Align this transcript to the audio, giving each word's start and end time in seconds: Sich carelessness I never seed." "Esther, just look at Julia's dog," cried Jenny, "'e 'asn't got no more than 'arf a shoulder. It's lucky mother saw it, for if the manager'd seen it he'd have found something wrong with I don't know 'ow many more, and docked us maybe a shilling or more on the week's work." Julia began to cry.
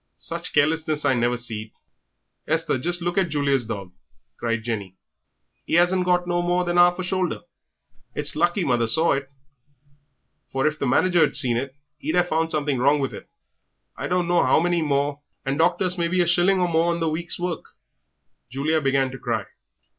Sich 0.17 0.51
carelessness 0.51 1.05
I 1.05 1.13
never 1.13 1.37
seed." 1.37 1.73
"Esther, 2.47 2.79
just 2.79 3.03
look 3.03 3.19
at 3.19 3.29
Julia's 3.29 3.67
dog," 3.67 3.91
cried 4.39 4.63
Jenny, 4.63 4.97
"'e 5.69 5.77
'asn't 5.77 6.05
got 6.05 6.25
no 6.25 6.41
more 6.41 6.63
than 6.65 6.79
'arf 6.79 6.97
a 6.97 7.03
shoulder. 7.03 7.41
It's 8.15 8.35
lucky 8.35 8.63
mother 8.63 8.87
saw 8.87 9.11
it, 9.11 9.29
for 10.51 10.65
if 10.65 10.79
the 10.79 10.87
manager'd 10.87 11.37
seen 11.37 11.55
it 11.55 11.75
he'd 11.99 12.15
have 12.15 12.29
found 12.29 12.49
something 12.49 12.79
wrong 12.79 12.99
with 12.99 13.13
I 13.95 14.07
don't 14.07 14.27
know 14.27 14.41
'ow 14.41 14.59
many 14.59 14.81
more, 14.81 15.21
and 15.45 15.59
docked 15.59 15.83
us 15.83 15.99
maybe 15.99 16.19
a 16.21 16.25
shilling 16.25 16.59
or 16.59 16.67
more 16.67 16.91
on 16.91 16.99
the 16.99 17.07
week's 17.07 17.37
work." 17.39 17.63
Julia 18.49 18.81
began 18.81 19.11
to 19.11 19.19
cry. 19.19 19.45